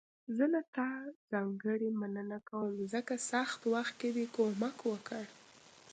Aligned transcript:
زه 0.35 0.45
له 0.53 0.61
تا 0.75 0.89
ځانګړي 1.31 1.89
مننه 2.01 2.39
کوم، 2.49 2.67
ځکه 2.93 3.13
سخت 3.31 3.59
وخت 3.73 3.93
کې 3.99 4.09
دې 4.15 4.25
کومک 4.35 4.77
وکړ. 4.91 5.25